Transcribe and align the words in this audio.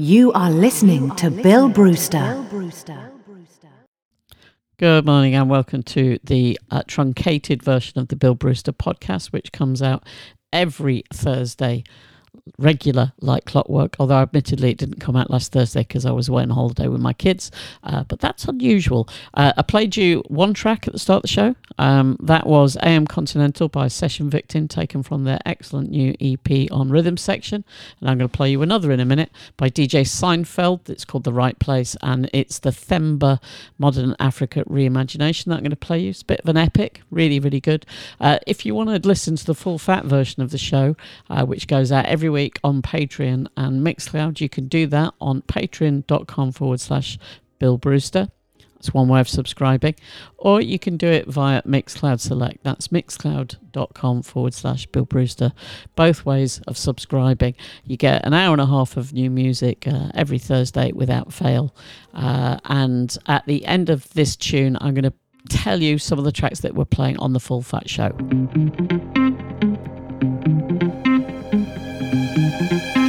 You 0.00 0.32
are 0.32 0.50
listening 0.50 1.14
to 1.16 1.30
Bill 1.30 1.68
Brewster. 1.68 2.42
Good 4.78 5.04
morning 5.04 5.34
and 5.34 5.50
welcome 5.50 5.82
to 5.82 6.18
the 6.24 6.58
uh, 6.70 6.84
truncated 6.88 7.62
version 7.62 8.00
of 8.00 8.08
the 8.08 8.16
Bill 8.16 8.34
Brewster 8.34 8.72
podcast, 8.72 9.30
which 9.30 9.52
comes 9.52 9.82
out 9.82 10.06
every 10.54 11.04
Thursday 11.12 11.84
regular 12.58 13.12
like 13.20 13.44
clockwork, 13.44 13.96
although 13.98 14.16
admittedly 14.22 14.70
it 14.70 14.78
didn't 14.78 15.00
come 15.00 15.16
out 15.16 15.30
last 15.30 15.52
Thursday 15.52 15.80
because 15.80 16.06
I 16.06 16.10
was 16.10 16.28
away 16.28 16.42
on 16.42 16.50
holiday 16.50 16.88
with 16.88 17.00
my 17.00 17.12
kids, 17.12 17.50
uh, 17.84 18.04
but 18.04 18.20
that's 18.20 18.44
unusual. 18.44 19.08
Uh, 19.34 19.52
I 19.56 19.62
played 19.62 19.96
you 19.96 20.22
one 20.28 20.54
track 20.54 20.86
at 20.86 20.92
the 20.92 20.98
start 20.98 21.18
of 21.18 21.22
the 21.22 21.28
show. 21.28 21.54
Um, 21.78 22.16
that 22.20 22.46
was 22.46 22.76
AM 22.82 23.06
Continental 23.06 23.68
by 23.68 23.88
Session 23.88 24.28
Victim, 24.28 24.68
taken 24.68 25.02
from 25.02 25.24
their 25.24 25.38
excellent 25.46 25.90
new 25.90 26.14
EP 26.20 26.70
on 26.70 26.90
Rhythm 26.90 27.16
Section. 27.16 27.64
And 28.00 28.10
I'm 28.10 28.18
going 28.18 28.28
to 28.28 28.36
play 28.36 28.50
you 28.50 28.62
another 28.62 28.92
in 28.92 29.00
a 29.00 29.04
minute 29.04 29.30
by 29.56 29.70
DJ 29.70 30.02
Seinfeld. 30.02 30.88
It's 30.88 31.04
called 31.04 31.24
The 31.24 31.32
Right 31.32 31.58
Place, 31.58 31.96
and 32.02 32.28
it's 32.32 32.58
the 32.58 32.70
Themba 32.70 33.40
Modern 33.78 34.14
Africa 34.18 34.64
reimagination 34.64 35.46
that 35.46 35.54
I'm 35.54 35.60
going 35.60 35.70
to 35.70 35.76
play 35.76 36.00
you. 36.00 36.10
It's 36.10 36.22
a 36.22 36.26
bit 36.26 36.40
of 36.40 36.48
an 36.48 36.56
epic, 36.56 37.02
really, 37.10 37.38
really 37.40 37.60
good. 37.60 37.86
Uh, 38.20 38.38
if 38.46 38.66
you 38.66 38.74
want 38.74 38.90
to 38.90 39.08
listen 39.08 39.36
to 39.36 39.46
the 39.46 39.54
full 39.54 39.78
fat 39.78 40.04
version 40.04 40.42
of 40.42 40.50
the 40.50 40.58
show, 40.58 40.96
uh, 41.28 41.44
which 41.44 41.66
goes 41.66 41.92
out 41.92 42.06
every 42.06 42.28
week 42.28 42.39
on 42.64 42.82
Patreon 42.82 43.46
and 43.56 43.86
Mixcloud. 43.86 44.40
You 44.40 44.48
can 44.48 44.68
do 44.68 44.86
that 44.88 45.14
on 45.20 45.42
patreon.com 45.42 46.52
forward 46.52 46.80
slash 46.80 47.18
Bill 47.58 47.78
Brewster. 47.78 48.28
That's 48.80 48.94
one 48.94 49.08
way 49.08 49.20
of 49.20 49.28
subscribing. 49.28 49.94
Or 50.38 50.62
you 50.62 50.78
can 50.78 50.96
do 50.96 51.06
it 51.06 51.26
via 51.28 51.60
Mixcloud 51.62 52.18
Select. 52.18 52.64
That's 52.64 52.88
mixcloud.com 52.88 54.22
forward 54.22 54.54
slash 54.54 54.86
Bill 54.86 55.04
Brewster. 55.04 55.52
Both 55.96 56.24
ways 56.24 56.62
of 56.66 56.78
subscribing. 56.78 57.56
You 57.84 57.98
get 57.98 58.24
an 58.24 58.32
hour 58.32 58.52
and 58.52 58.60
a 58.60 58.66
half 58.66 58.96
of 58.96 59.12
new 59.12 59.28
music 59.28 59.86
uh, 59.86 60.08
every 60.14 60.38
Thursday 60.38 60.92
without 60.92 61.30
fail. 61.30 61.74
Uh, 62.14 62.56
and 62.64 63.14
at 63.26 63.44
the 63.44 63.66
end 63.66 63.90
of 63.90 64.08
this 64.14 64.34
tune, 64.34 64.78
I'm 64.80 64.94
going 64.94 65.04
to 65.04 65.12
tell 65.50 65.82
you 65.82 65.98
some 65.98 66.18
of 66.18 66.24
the 66.24 66.32
tracks 66.32 66.60
that 66.60 66.74
we're 66.74 66.86
playing 66.86 67.18
on 67.18 67.34
the 67.34 67.40
Full 67.40 67.60
Fat 67.60 67.88
Show 67.88 68.16
thank 72.12 72.96
you 72.96 72.99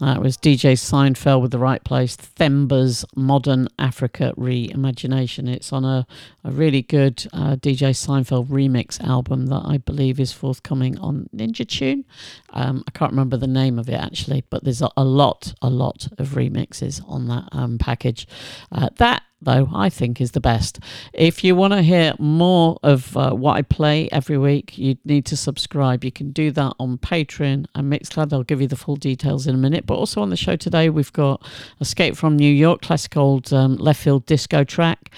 That 0.00 0.22
was 0.22 0.38
DJ 0.38 0.72
Seinfeld 0.72 1.42
with 1.42 1.50
The 1.50 1.58
Right 1.58 1.84
Place, 1.84 2.16
Themba's 2.16 3.04
Modern 3.14 3.68
Africa 3.78 4.32
Reimagination. 4.34 5.46
It's 5.46 5.74
on 5.74 5.84
a, 5.84 6.06
a 6.42 6.50
really 6.50 6.80
good 6.80 7.26
uh, 7.34 7.56
DJ 7.56 7.90
Seinfeld 7.90 8.48
remix 8.48 8.98
album 9.06 9.48
that 9.48 9.62
I 9.66 9.76
believe 9.76 10.18
is 10.18 10.32
forthcoming 10.32 10.98
on 10.98 11.28
Ninja 11.36 11.68
Tune. 11.68 12.06
Um, 12.54 12.82
I 12.88 12.92
can't 12.92 13.12
remember 13.12 13.36
the 13.36 13.46
name 13.46 13.78
of 13.78 13.90
it 13.90 14.00
actually, 14.00 14.42
but 14.48 14.64
there's 14.64 14.80
a, 14.80 14.90
a 14.96 15.04
lot, 15.04 15.52
a 15.60 15.68
lot 15.68 16.08
of 16.16 16.30
remixes 16.30 17.06
on 17.06 17.28
that 17.28 17.50
um, 17.52 17.76
package. 17.76 18.26
Uh, 18.72 18.88
that 18.96 19.22
though, 19.40 19.68
I 19.74 19.88
think 19.88 20.20
is 20.20 20.32
the 20.32 20.40
best. 20.40 20.80
If 21.12 21.42
you 21.44 21.54
want 21.54 21.72
to 21.72 21.82
hear 21.82 22.14
more 22.18 22.78
of 22.82 23.16
uh, 23.16 23.30
what 23.32 23.56
I 23.56 23.62
play 23.62 24.08
every 24.12 24.38
week, 24.38 24.76
you 24.78 24.96
need 25.04 25.26
to 25.26 25.36
subscribe. 25.36 26.04
You 26.04 26.12
can 26.12 26.30
do 26.32 26.50
that 26.52 26.74
on 26.78 26.98
Patreon 26.98 27.66
and 27.74 27.92
Mixcloud. 27.92 28.32
I'll 28.32 28.42
give 28.42 28.60
you 28.60 28.68
the 28.68 28.76
full 28.76 28.96
details 28.96 29.46
in 29.46 29.54
a 29.54 29.58
minute. 29.58 29.86
But 29.86 29.94
also 29.94 30.20
on 30.22 30.30
the 30.30 30.36
show 30.36 30.56
today, 30.56 30.88
we've 30.90 31.12
got 31.12 31.46
Escape 31.80 32.16
from 32.16 32.36
New 32.36 32.52
York, 32.52 32.82
classic 32.82 33.16
old 33.16 33.52
um, 33.52 33.76
left 33.76 34.02
field 34.02 34.26
disco 34.26 34.64
track 34.64 35.10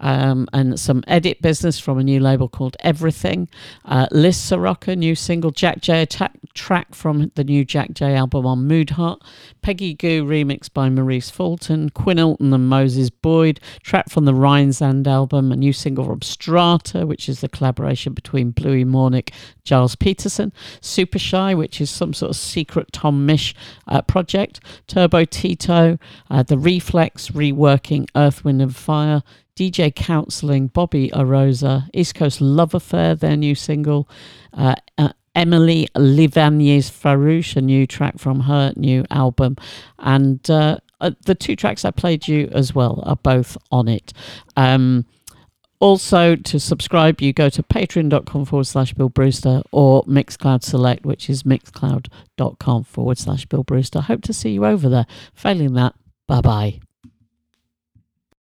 um, 0.00 0.48
and 0.52 0.78
some 0.78 1.02
edit 1.06 1.42
business 1.42 1.78
from 1.78 1.98
a 1.98 2.04
new 2.04 2.20
label 2.20 2.48
called 2.48 2.76
Everything. 2.80 3.48
Uh, 3.84 4.06
Liz 4.10 4.36
Soroka, 4.36 4.94
new 4.94 5.14
single, 5.14 5.50
Jack 5.50 5.80
J 5.80 6.02
attack, 6.02 6.32
track 6.54 6.94
from 6.94 7.30
the 7.34 7.44
new 7.44 7.64
Jack 7.64 7.92
J 7.92 8.14
album 8.14 8.46
on 8.46 8.66
Mood 8.66 8.90
Hut. 8.90 9.20
Peggy 9.62 9.94
Gou 9.94 10.24
remix 10.24 10.72
by 10.72 10.88
Maurice 10.88 11.30
Fulton. 11.30 11.90
Quinn 11.90 12.18
Oulton 12.18 12.52
and 12.52 12.68
Moses 12.68 13.10
Boyd, 13.10 13.60
track 13.82 14.08
from 14.08 14.24
the 14.24 14.32
Rheinzand 14.32 15.06
album, 15.06 15.52
a 15.52 15.56
new 15.56 15.72
single 15.72 16.04
from 16.04 16.22
Strata, 16.22 17.06
which 17.06 17.28
is 17.28 17.40
the 17.40 17.48
collaboration 17.48 18.12
between 18.12 18.50
Bluey 18.50 18.84
Maunick, 18.84 19.30
Gilles 19.64 19.94
Peterson. 19.94 20.52
Super 20.80 21.18
Shy, 21.18 21.54
which 21.54 21.80
is 21.80 21.90
some 21.90 22.12
sort 22.12 22.30
of 22.30 22.36
secret 22.36 22.92
Tom 22.92 23.26
Misch 23.26 23.54
uh, 23.86 24.02
project. 24.02 24.60
Turbo 24.86 25.24
Tito, 25.24 25.98
uh, 26.30 26.42
The 26.42 26.58
Reflex, 26.58 27.28
reworking 27.30 28.08
Earth, 28.16 28.44
Wind 28.44 28.62
and 28.62 28.74
Fire. 28.74 29.22
DJ 29.56 29.92
Counselling, 29.92 30.68
Bobby 30.68 31.10
Arosa, 31.10 31.88
East 31.92 32.14
Coast 32.14 32.40
Love 32.40 32.74
Affair, 32.74 33.16
their 33.16 33.36
new 33.36 33.56
single, 33.56 34.08
uh, 34.52 34.76
uh, 34.96 35.08
Emily 35.34 35.88
Livaniers 35.96 36.90
Farouche, 36.90 37.56
a 37.56 37.60
new 37.60 37.84
track 37.84 38.18
from 38.18 38.40
her 38.40 38.72
new 38.76 39.04
album, 39.10 39.56
and 39.98 40.48
uh, 40.48 40.78
uh, 41.00 41.12
the 41.24 41.34
two 41.34 41.56
tracks 41.56 41.84
I 41.84 41.90
played 41.90 42.28
you 42.28 42.48
as 42.52 42.74
well 42.74 43.02
are 43.06 43.16
both 43.16 43.56
on 43.70 43.88
it. 43.88 44.12
Um, 44.56 45.06
also, 45.80 46.34
to 46.34 46.58
subscribe, 46.58 47.20
you 47.20 47.32
go 47.32 47.48
to 47.48 47.62
patreon.com 47.62 48.44
forward 48.46 48.64
slash 48.64 48.94
Bill 48.94 49.08
Brewster 49.08 49.62
or 49.70 50.02
Mixcloud 50.04 50.64
Select, 50.64 51.06
which 51.06 51.30
is 51.30 51.44
mixcloud.com 51.44 52.84
forward 52.84 53.18
slash 53.18 53.46
Bill 53.46 53.62
Brewster. 53.62 54.00
Hope 54.00 54.22
to 54.22 54.32
see 54.32 54.50
you 54.50 54.66
over 54.66 54.88
there. 54.88 55.06
Failing 55.34 55.74
that, 55.74 55.94
bye 56.26 56.40
bye. 56.40 56.80